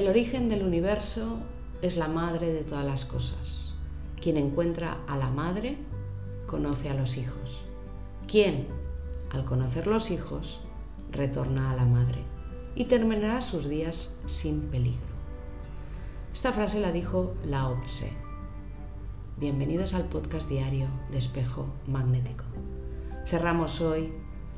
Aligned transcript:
El 0.00 0.08
origen 0.08 0.48
del 0.48 0.62
universo 0.62 1.40
es 1.82 1.98
la 1.98 2.08
madre 2.08 2.54
de 2.54 2.62
todas 2.62 2.86
las 2.86 3.04
cosas. 3.04 3.74
Quien 4.18 4.38
encuentra 4.38 4.96
a 5.06 5.18
la 5.18 5.28
madre, 5.28 5.76
conoce 6.46 6.88
a 6.88 6.94
los 6.94 7.18
hijos. 7.18 7.60
Quien, 8.26 8.66
al 9.30 9.44
conocer 9.44 9.86
los 9.86 10.10
hijos, 10.10 10.62
retorna 11.12 11.70
a 11.70 11.76
la 11.76 11.84
madre 11.84 12.22
y 12.74 12.86
terminará 12.86 13.42
sus 13.42 13.68
días 13.68 14.16
sin 14.24 14.62
peligro. 14.70 15.04
Esta 16.32 16.54
frase 16.54 16.80
la 16.80 16.92
dijo 16.92 17.34
Lao 17.44 17.78
Tse. 17.84 18.10
Bienvenidos 19.36 19.92
al 19.92 20.04
podcast 20.04 20.48
diario 20.48 20.86
de 21.10 21.18
Espejo 21.18 21.66
Magnético. 21.86 22.44
Cerramos 23.26 23.82
hoy 23.82 24.14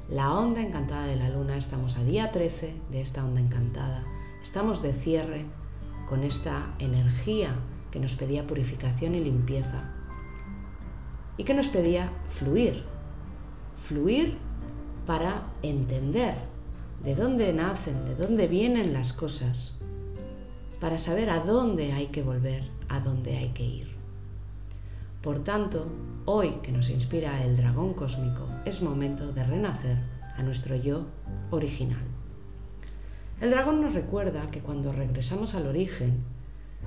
la 0.09 0.35
onda 0.35 0.61
encantada 0.61 1.07
de 1.07 1.17
la 1.17 1.31
luna. 1.31 1.57
Estamos 1.57 1.97
a 1.97 2.05
día 2.05 2.31
13 2.31 2.75
de 2.93 3.01
esta 3.01 3.25
onda 3.25 3.41
encantada. 3.41 4.05
Estamos 4.43 4.83
de 4.83 4.93
cierre 4.93 5.45
con 6.09 6.25
esta 6.25 6.75
energía 6.79 7.55
que 7.91 8.01
nos 8.01 8.17
pedía 8.17 8.47
purificación 8.47 9.15
y 9.15 9.21
limpieza 9.21 9.85
y 11.37 11.45
que 11.45 11.55
nos 11.55 11.69
pedía 11.69 12.11
fluir. 12.29 12.83
Fluir 13.87 14.37
para 15.07 15.47
entender 15.63 16.35
de 17.03 17.15
dónde 17.15 17.53
nacen, 17.53 18.05
de 18.05 18.15
dónde 18.15 18.49
vienen 18.49 18.93
las 18.93 19.13
cosas, 19.13 19.79
para 20.81 20.99
saber 20.99 21.31
a 21.31 21.41
dónde 21.41 21.93
hay 21.93 22.09
que 22.09 22.23
volver, 22.23 22.69
a 22.89 23.01
dónde 23.01 23.37
hay 23.37 23.51
que 23.51 23.65
ir. 23.65 23.93
Por 25.23 25.45
tanto, 25.45 25.87
hoy 26.25 26.51
que 26.63 26.73
nos 26.73 26.91
inspira 26.91 27.45
el 27.45 27.57
dragón 27.57 27.95
cósmico, 27.95 28.49
es 28.65 28.83
momento 28.83 29.33
de 29.33 29.45
renacer 29.45 29.99
a 30.37 30.43
nuestro 30.43 30.75
yo 30.77 31.07
original. 31.51 32.03
El 33.43 33.51
dragón 33.51 33.81
nos 33.81 33.93
recuerda 33.93 34.53
que 34.53 34.61
cuando 34.61 34.93
regresamos 34.93 35.57
al 35.57 35.67
origen, 35.67 36.23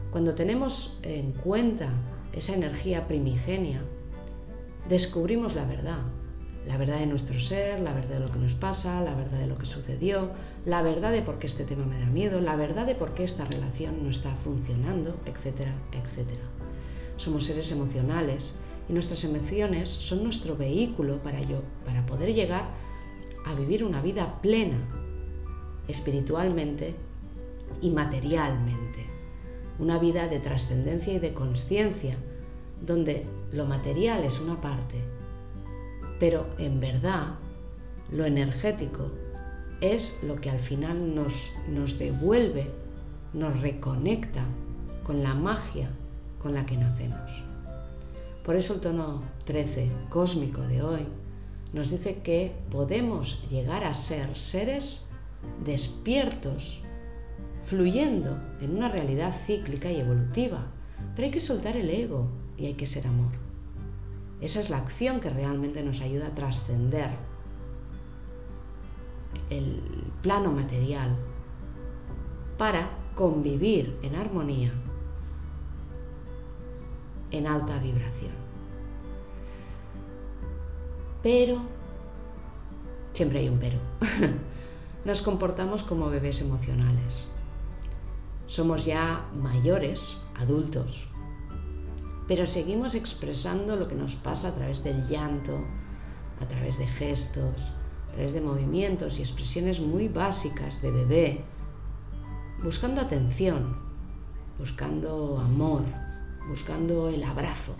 cuando 0.09 0.35
tenemos 0.35 0.97
en 1.03 1.33
cuenta 1.33 1.89
esa 2.31 2.53
energía 2.53 3.09
primigenia, 3.09 3.81
descubrimos 4.87 5.53
la 5.53 5.65
verdad, 5.65 5.99
la 6.65 6.77
verdad 6.77 6.99
de 6.99 7.07
nuestro 7.07 7.41
ser, 7.41 7.81
la 7.81 7.91
verdad 7.91 8.19
de 8.19 8.19
lo 8.21 8.31
que 8.31 8.39
nos 8.39 8.55
pasa, 8.55 9.01
la 9.01 9.13
verdad 9.15 9.37
de 9.39 9.47
lo 9.47 9.57
que 9.57 9.65
sucedió, 9.65 10.29
la 10.65 10.81
verdad 10.81 11.11
de 11.11 11.21
por 11.21 11.39
qué 11.39 11.47
este 11.47 11.65
tema 11.65 11.85
me 11.85 11.99
da 11.99 12.05
miedo, 12.05 12.39
la 12.39 12.55
verdad 12.55 12.85
de 12.85 12.95
por 12.95 13.13
qué 13.15 13.25
esta 13.25 13.43
relación 13.43 14.01
no 14.01 14.09
está 14.09 14.33
funcionando, 14.33 15.19
etcétera, 15.25 15.73
etcétera. 15.91 16.43
Somos 17.17 17.43
seres 17.43 17.69
emocionales 17.73 18.53
y 18.87 18.93
nuestras 18.93 19.25
emociones 19.25 19.89
son 19.89 20.23
nuestro 20.23 20.55
vehículo 20.55 21.21
para 21.21 21.41
yo, 21.41 21.63
para 21.83 22.05
poder 22.05 22.33
llegar 22.33 22.69
a 23.45 23.53
vivir 23.55 23.83
una 23.83 24.01
vida 24.01 24.39
plena, 24.41 24.77
espiritualmente 25.87 26.95
y 27.81 27.89
materialmente. 27.89 29.05
Una 29.79 29.99
vida 29.99 30.27
de 30.27 30.39
trascendencia 30.39 31.13
y 31.13 31.19
de 31.19 31.33
conciencia, 31.33 32.17
donde 32.85 33.25
lo 33.53 33.65
material 33.65 34.23
es 34.23 34.39
una 34.39 34.59
parte 34.61 35.01
pero 36.19 36.47
en 36.57 36.79
verdad, 36.79 37.35
lo 38.11 38.25
energético 38.25 39.11
es 39.81 40.15
lo 40.23 40.35
que 40.35 40.49
al 40.49 40.59
final 40.59 41.13
nos, 41.13 41.51
nos 41.69 41.99
devuelve, 41.99 42.69
nos 43.33 43.59
reconecta 43.59 44.45
con 45.03 45.23
la 45.23 45.33
magia 45.33 45.89
con 46.39 46.53
la 46.53 46.65
que 46.65 46.77
nacemos. 46.77 47.31
Por 48.45 48.55
eso 48.55 48.75
el 48.75 48.81
tono 48.81 49.23
13 49.45 49.89
cósmico 50.09 50.61
de 50.61 50.83
hoy 50.83 51.07
nos 51.73 51.89
dice 51.89 52.21
que 52.21 52.55
podemos 52.71 53.43
llegar 53.49 53.83
a 53.83 53.93
ser 53.93 54.37
seres 54.37 55.09
despiertos, 55.63 56.81
fluyendo 57.63 58.37
en 58.61 58.75
una 58.77 58.89
realidad 58.89 59.33
cíclica 59.45 59.91
y 59.91 59.99
evolutiva, 59.99 60.67
pero 61.15 61.25
hay 61.25 61.31
que 61.31 61.39
soltar 61.39 61.77
el 61.77 61.89
ego 61.89 62.27
y 62.57 62.67
hay 62.67 62.73
que 62.73 62.85
ser 62.85 63.07
amor. 63.07 63.31
Esa 64.41 64.59
es 64.59 64.69
la 64.69 64.77
acción 64.77 65.19
que 65.19 65.29
realmente 65.29 65.83
nos 65.83 66.01
ayuda 66.01 66.27
a 66.27 66.35
trascender 66.35 67.09
el 69.49 69.81
plano 70.21 70.51
material 70.51 71.15
para 72.57 72.89
convivir 73.15 73.97
en 74.01 74.15
armonía, 74.15 74.71
en 77.31 77.47
alta 77.47 77.77
vibración. 77.79 78.31
Pero, 81.23 81.59
siempre 83.13 83.39
hay 83.39 83.49
un 83.49 83.57
pero, 83.57 83.79
nos 85.05 85.21
comportamos 85.21 85.83
como 85.83 86.09
bebés 86.09 86.41
emocionales. 86.41 87.27
Somos 88.47 88.85
ya 88.85 89.25
mayores, 89.35 90.17
adultos, 90.35 91.07
pero 92.27 92.47
seguimos 92.47 92.95
expresando 92.95 93.75
lo 93.75 93.87
que 93.87 93.95
nos 93.95 94.15
pasa 94.15 94.49
a 94.49 94.55
través 94.55 94.83
del 94.83 95.07
llanto, 95.07 95.59
a 96.41 96.47
través 96.47 96.79
de 96.79 96.87
gestos, 96.87 97.61
a 98.09 98.13
través 98.13 98.33
de 98.33 98.41
movimientos 98.41 99.19
y 99.19 99.21
expresiones 99.21 99.79
muy 99.79 100.07
básicas 100.07 100.81
de 100.81 100.91
bebé, 100.91 101.41
buscando 102.63 103.01
atención, 103.01 103.77
buscando 104.57 105.39
amor, 105.39 105.83
buscando 106.49 107.09
el 107.09 107.23
abrazo. 107.23 107.75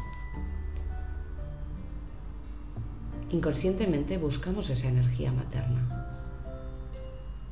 Inconscientemente 3.31 4.19
buscamos 4.19 4.69
esa 4.69 4.87
energía 4.87 5.31
materna. 5.31 6.04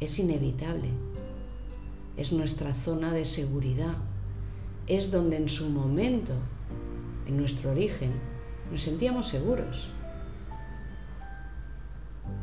Es 0.04 0.20
inevitable. 0.20 0.90
Es 2.18 2.34
nuestra 2.34 2.74
zona 2.74 3.14
de 3.14 3.24
seguridad. 3.24 3.96
Es 4.86 5.12
donde 5.12 5.38
en 5.38 5.48
su 5.48 5.70
momento 5.70 6.34
en 7.26 7.38
nuestro 7.38 7.72
origen, 7.72 8.12
nos 8.70 8.82
sentíamos 8.82 9.30
seguros. 9.30 9.88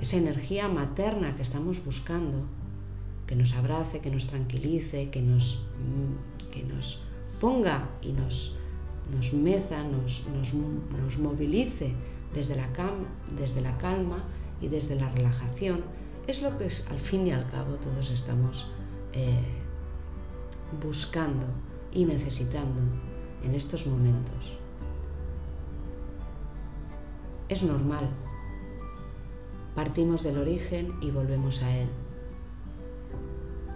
Esa 0.01 0.17
energía 0.17 0.69
materna 0.69 1.37
que 1.37 1.43
estamos 1.43 1.85
buscando, 1.85 2.47
que 3.27 3.37
nos 3.37 3.55
abrace, 3.55 4.01
que 4.01 4.11
nos 4.11 4.27
tranquilice, 4.27 5.11
que 5.11 5.21
nos, 5.21 5.61
que 6.51 6.63
nos 6.63 7.03
ponga 7.43 7.91
y 8.01 8.13
nos, 8.13 8.57
nos 9.15 9.35
meza, 9.35 9.85
nos, 9.85 10.25
nos, 10.35 11.19
movilice 11.19 11.93
desde 12.35 12.57
la, 12.57 12.71
desde 13.39 13.61
la 13.61 13.77
calma 13.77 14.25
y 14.63 14.69
desde 14.69 14.95
la 14.95 15.11
relajación, 15.11 15.83
es 16.31 16.43
lo 16.43 16.57
que 16.57 16.65
al 16.65 16.99
fin 16.99 17.27
y 17.27 17.33
al 17.33 17.45
cabo 17.51 17.75
todos 17.75 18.09
estamos 18.11 18.67
eh, 19.13 19.43
buscando 20.81 21.45
y 21.93 22.05
necesitando 22.05 22.81
en 23.43 23.55
estos 23.57 23.85
momentos. 23.87 24.57
Es 27.49 27.65
normal. 27.65 28.09
Partimos 29.75 30.23
del 30.23 30.39
origen 30.39 30.95
y 31.01 31.11
volvemos 31.11 31.63
a 31.63 31.77
él. 31.77 31.89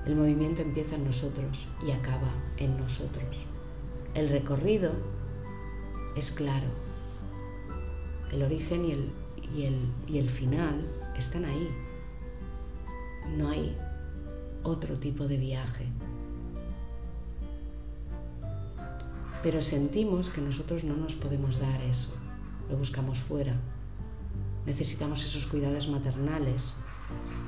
El 0.06 0.15
movimiento 0.15 0.62
empieza 0.62 0.94
en 0.94 1.06
nosotros 1.06 1.66
y 1.84 1.91
acaba 1.91 2.31
en 2.59 2.78
nosotros. 2.78 3.47
El 4.15 4.28
recorrido 4.28 4.92
es 6.16 6.31
claro. 6.31 6.69
El 8.31 8.44
origen 8.44 8.84
y 8.84 8.92
el, 8.92 9.12
y 9.56 9.65
el, 9.65 9.88
y 10.06 10.19
el 10.19 10.31
final 10.31 10.86
están 11.19 11.47
ahí. 11.47 11.69
No 13.37 13.49
hay 13.51 13.77
otro 14.62 14.99
tipo 14.99 15.27
de 15.29 15.37
viaje. 15.37 15.87
Pero 19.43 19.61
sentimos 19.61 20.31
que 20.31 20.41
nosotros 20.41 20.85
no 20.85 20.97
nos 20.97 21.15
podemos 21.15 21.61
dar 21.61 21.81
eso 21.83 22.11
lo 22.71 22.77
buscamos 22.77 23.19
fuera. 23.19 23.55
Necesitamos 24.67 25.25
esos 25.25 25.47
cuidados 25.47 25.89
maternales 25.89 26.75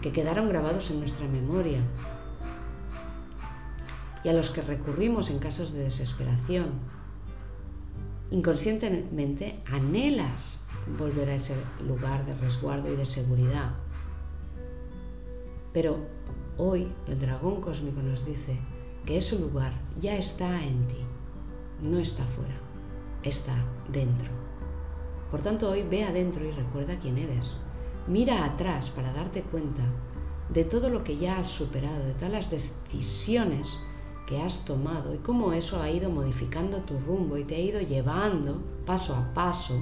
que 0.02 0.12
quedaron 0.12 0.48
grabados 0.48 0.90
en 0.90 1.00
nuestra 1.00 1.26
memoria 1.26 1.80
y 4.22 4.28
a 4.28 4.32
los 4.32 4.50
que 4.50 4.60
recurrimos 4.60 5.30
en 5.30 5.38
casos 5.38 5.72
de 5.72 5.80
desesperación. 5.80 6.70
Inconscientemente 8.30 9.60
anhelas 9.66 10.60
volver 10.98 11.30
a 11.30 11.36
ese 11.36 11.54
lugar 11.86 12.26
de 12.26 12.34
resguardo 12.34 12.92
y 12.92 12.96
de 12.96 13.06
seguridad. 13.06 13.70
Pero 15.76 15.98
hoy 16.56 16.88
el 17.06 17.20
dragón 17.20 17.60
cósmico 17.60 18.00
nos 18.00 18.24
dice 18.24 18.58
que 19.04 19.18
ese 19.18 19.38
lugar 19.38 19.74
ya 20.00 20.16
está 20.16 20.64
en 20.64 20.88
ti, 20.88 20.96
no 21.82 21.98
está 21.98 22.24
fuera, 22.24 22.58
está 23.22 23.54
dentro. 23.92 24.30
Por 25.30 25.42
tanto, 25.42 25.68
hoy 25.68 25.82
ve 25.82 26.04
adentro 26.04 26.46
y 26.46 26.50
recuerda 26.50 26.98
quién 26.98 27.18
eres. 27.18 27.58
Mira 28.06 28.46
atrás 28.46 28.88
para 28.88 29.12
darte 29.12 29.42
cuenta 29.42 29.82
de 30.48 30.64
todo 30.64 30.88
lo 30.88 31.04
que 31.04 31.18
ya 31.18 31.40
has 31.40 31.48
superado, 31.48 32.06
de 32.06 32.14
todas 32.14 32.32
las 32.32 32.50
decisiones 32.50 33.78
que 34.26 34.40
has 34.40 34.64
tomado 34.64 35.14
y 35.14 35.18
cómo 35.18 35.52
eso 35.52 35.82
ha 35.82 35.90
ido 35.90 36.08
modificando 36.08 36.78
tu 36.84 36.98
rumbo 37.00 37.36
y 37.36 37.44
te 37.44 37.56
ha 37.56 37.60
ido 37.60 37.80
llevando 37.82 38.62
paso 38.86 39.14
a 39.14 39.34
paso, 39.34 39.78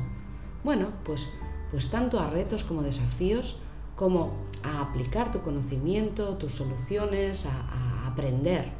bueno, 0.64 0.88
pues, 1.04 1.32
pues 1.70 1.88
tanto 1.88 2.18
a 2.18 2.28
retos 2.30 2.64
como 2.64 2.82
desafíos, 2.82 3.60
como 3.96 4.32
a 4.62 4.80
aplicar 4.80 5.30
tu 5.30 5.40
conocimiento, 5.42 6.36
tus 6.36 6.52
soluciones, 6.52 7.46
a, 7.46 8.06
aprender 8.06 8.70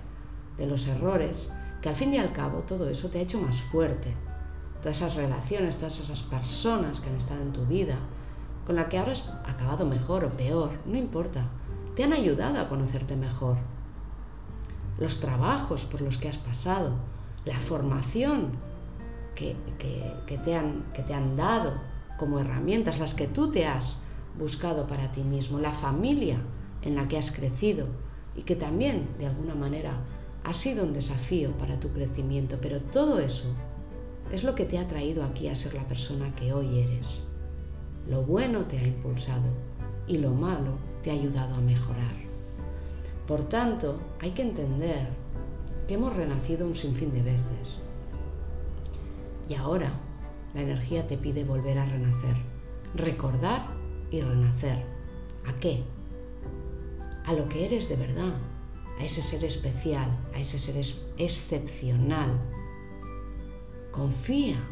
de 0.57 0.67
los 0.67 0.87
errores, 0.87 1.51
que 1.83 1.89
al 1.89 1.97
fin 1.97 2.15
y 2.15 2.19
al 2.19 2.33
cabo 2.33 2.61
todo 2.61 2.89
eso 2.89 3.09
te 3.09 3.19
ha 3.19 3.23
hecho 3.23 3.41
más 3.41 3.61
fuerte. 3.63 4.15
Todas 4.81 4.99
esas 4.99 5.17
relaciones, 5.17 5.77
todas 5.77 5.99
esas 5.99 6.23
personas 6.23 7.01
que 7.01 7.11
han 7.11 7.17
estado 7.17 7.43
en 7.43 7.53
tu 7.53 7.67
vida, 7.67 7.97
con 8.65 8.77
la 8.77 8.89
que 8.89 8.97
ahora 8.97 9.11
has 9.11 9.29
acabado 9.45 9.87
mejor 9.87 10.25
o 10.25 10.31
peor, 10.31 10.71
no 10.87 10.97
importa, 10.97 11.49
te 11.97 12.05
han 12.05 12.13
ayudado 12.13 12.61
a 12.61 12.69
conocerte 12.69 13.17
mejor. 13.17 13.57
Los 14.99 15.19
trabajos 15.19 15.85
por 15.85 16.01
los 16.01 16.17
que 16.17 16.29
has 16.29 16.39
pasado, 16.39 16.93
la 17.45 17.59
formación 17.59 18.53
que 19.35 19.57
te 20.45 20.55
han 20.55 21.37
dado 21.37 21.73
como 22.19 22.39
herramientas, 22.39 23.01
las 23.01 23.15
que 23.15 23.27
tú 23.27 23.51
te 23.51 23.67
has 23.67 24.05
buscado 24.39 24.87
para 24.87 25.13
ti 25.13 25.23
mismo, 25.23 25.59
la 25.59 25.73
familia 25.73 26.39
en 26.83 26.97
la 26.97 27.09
que 27.09 27.19
has 27.19 27.31
crecido 27.31 27.87
y 28.37 28.43
que 28.43 28.57
también 28.57 29.09
de 29.19 29.27
alguna 29.27 29.55
manera 29.55 30.01
ha 30.45 30.53
sido 30.53 30.85
un 30.85 30.93
desafío 30.93 31.53
para 31.53 31.81
tu 31.81 31.89
crecimiento, 31.89 32.59
pero 32.61 32.81
todo 32.81 33.19
eso 33.19 33.55
es 34.33 34.45
lo 34.45 34.55
que 34.55 34.65
te 34.65 34.79
ha 34.79 34.89
traído 34.89 35.25
aquí 35.25 35.49
a 35.49 35.55
ser 35.55 35.75
la 35.75 35.87
persona 35.87 36.35
que 36.35 36.53
hoy 36.53 36.81
eres. 36.81 37.21
Lo 38.09 38.23
bueno 38.23 38.65
te 38.65 38.79
ha 38.79 38.87
impulsado 38.87 39.49
y 40.07 40.19
lo 40.19 40.31
malo 40.33 40.73
te 41.03 41.11
ha 41.11 41.15
ayudado 41.15 41.55
a 41.55 41.61
mejorar. 41.61 42.13
Por 43.27 43.49
tanto, 43.49 43.99
hay 44.21 44.33
que 44.33 44.43
entender 44.43 45.09
que 45.89 45.95
hemos 45.95 46.15
renacido 46.15 46.67
un 46.67 46.75
sinfín 46.75 47.13
de 47.13 47.23
veces. 47.23 47.79
Y 49.49 49.55
ahora 49.55 49.93
la 50.55 50.63
energía 50.63 51.07
te 51.07 51.17
pide 51.17 51.45
volver 51.45 51.79
a 51.79 51.85
renacer, 51.85 52.37
recordar 52.95 53.67
y 54.15 54.21
renacer. 54.23 54.79
¿A 55.47 55.55
qué? 55.57 55.83
A 57.27 57.33
lo 57.33 57.49
que 57.49 57.67
eres 57.67 57.89
de 57.89 57.97
verdad, 57.97 58.35
a 58.99 59.05
ese 59.05 59.23
ser 59.23 59.45
especial, 59.45 60.09
a 60.35 60.41
ese 60.41 60.59
ser 60.59 60.77
excepcional. 61.19 62.39
Confía 63.91 64.63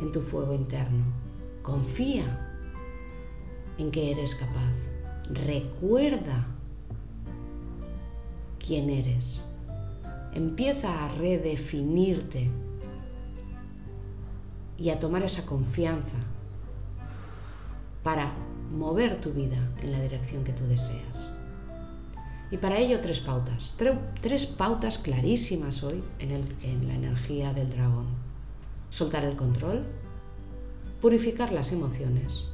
en 0.00 0.12
tu 0.12 0.20
fuego 0.20 0.54
interno, 0.54 1.04
confía 1.62 2.26
en 3.78 3.90
que 3.90 4.12
eres 4.12 4.34
capaz. 4.34 4.74
Recuerda 5.30 6.46
quién 8.58 8.90
eres. 8.90 9.40
Empieza 10.34 11.04
a 11.04 11.14
redefinirte 11.16 12.50
y 14.78 14.90
a 14.90 14.98
tomar 14.98 15.22
esa 15.22 15.44
confianza 15.44 16.16
para 18.02 18.32
mover 18.72 19.20
tu 19.20 19.32
vida 19.32 19.58
en 19.82 19.92
la 19.92 20.00
dirección 20.00 20.44
que 20.44 20.52
tú 20.52 20.64
deseas. 20.66 21.28
Y 22.50 22.58
para 22.58 22.78
ello 22.78 23.00
tres 23.00 23.20
pautas, 23.20 23.74
tres, 24.20 24.46
pautas 24.46 24.98
clarísimas 24.98 25.82
hoy 25.82 26.02
en, 26.18 26.32
en 26.62 26.88
la 26.88 26.94
energía 26.94 27.52
del 27.52 27.70
dragón. 27.70 28.06
Soltar 28.90 29.24
el 29.24 29.36
control, 29.36 29.84
purificar 31.00 31.52
las 31.52 31.72
emociones 31.72 32.44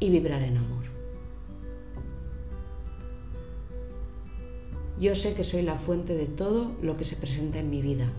y 0.00 0.10
vibrar 0.10 0.42
en 0.42 0.56
amor. 0.56 0.84
Yo 4.98 5.14
sé 5.14 5.34
que 5.34 5.44
soy 5.44 5.62
la 5.62 5.76
fuente 5.76 6.14
de 6.14 6.26
todo 6.26 6.72
lo 6.82 6.96
que 6.96 7.04
se 7.04 7.16
presenta 7.16 7.58
en 7.58 7.70
mi 7.70 7.82
vida 7.82 8.10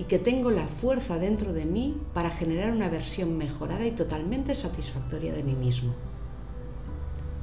y 0.00 0.04
que 0.04 0.18
tengo 0.18 0.50
la 0.50 0.66
fuerza 0.66 1.18
dentro 1.18 1.52
de 1.52 1.66
mí 1.66 2.00
para 2.14 2.30
generar 2.30 2.72
una 2.72 2.88
versión 2.88 3.36
mejorada 3.36 3.84
y 3.84 3.90
totalmente 3.90 4.54
satisfactoria 4.54 5.30
de 5.34 5.42
mí 5.42 5.52
mismo. 5.52 5.92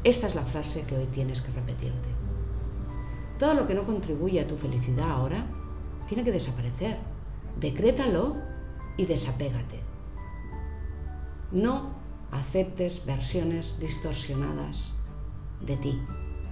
Esta 0.04 0.26
es 0.26 0.34
la 0.34 0.42
frase 0.44 0.82
que 0.82 0.98
hoy 0.98 1.06
tienes 1.06 1.40
que 1.40 1.52
repetirte. 1.52 2.10
Todo 3.38 3.54
lo 3.54 3.68
que 3.68 3.76
no 3.76 3.86
contribuye 3.86 4.42
a 4.42 4.48
tu 4.48 4.58
felicidad 4.58 5.08
ahora 5.08 5.46
tiene 6.08 6.24
que 6.24 6.32
desaparecer. 6.32 6.98
Decrétalo 7.60 8.36
y 8.98 9.06
desapégate. 9.06 9.80
No 11.52 11.92
aceptes 12.32 13.06
versiones 13.06 13.80
distorsionadas 13.80 14.94
de 15.62 15.78
ti. 15.78 16.02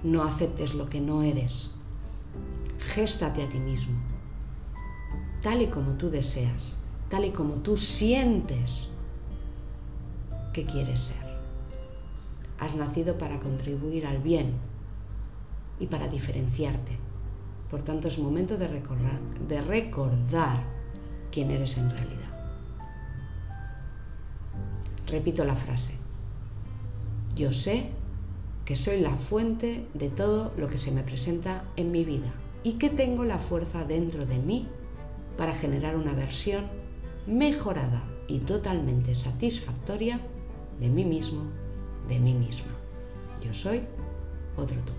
No 0.04 0.22
aceptes 0.22 0.72
lo 0.72 0.88
que 0.88 1.00
no 1.00 1.22
eres. 1.22 1.72
Géstate 2.94 3.42
a 3.42 3.48
ti 3.48 3.58
mismo 3.58 4.15
tal 5.46 5.62
y 5.62 5.68
como 5.68 5.92
tú 5.92 6.10
deseas, 6.10 6.76
tal 7.08 7.24
y 7.24 7.30
como 7.30 7.54
tú 7.62 7.76
sientes 7.76 8.88
que 10.52 10.64
quieres 10.64 10.98
ser. 10.98 11.24
Has 12.58 12.74
nacido 12.74 13.16
para 13.16 13.38
contribuir 13.38 14.08
al 14.08 14.18
bien 14.18 14.54
y 15.78 15.86
para 15.86 16.08
diferenciarte. 16.08 16.98
Por 17.70 17.82
tanto, 17.82 18.08
es 18.08 18.18
momento 18.18 18.58
de 18.58 18.66
recordar, 18.66 19.20
de 19.46 19.60
recordar 19.60 20.64
quién 21.30 21.52
eres 21.52 21.76
en 21.78 21.90
realidad. 21.90 22.56
Repito 25.06 25.44
la 25.44 25.54
frase. 25.54 25.92
Yo 27.36 27.52
sé 27.52 27.90
que 28.64 28.74
soy 28.74 28.98
la 28.98 29.16
fuente 29.16 29.86
de 29.94 30.08
todo 30.08 30.50
lo 30.56 30.68
que 30.68 30.78
se 30.78 30.90
me 30.90 31.04
presenta 31.04 31.62
en 31.76 31.92
mi 31.92 32.04
vida 32.04 32.34
y 32.64 32.78
que 32.78 32.90
tengo 32.90 33.22
la 33.22 33.38
fuerza 33.38 33.84
dentro 33.84 34.26
de 34.26 34.38
mí 34.38 34.66
para 35.36 35.54
generar 35.54 35.96
una 35.96 36.12
versión 36.12 36.66
mejorada 37.26 38.02
y 38.28 38.38
totalmente 38.40 39.14
satisfactoria 39.14 40.20
de 40.80 40.88
mí 40.88 41.04
mismo, 41.04 41.42
de 42.08 42.18
mí 42.18 42.34
misma. 42.34 42.72
Yo 43.42 43.52
soy 43.52 43.82
otro 44.56 44.76
tú. 44.84 44.92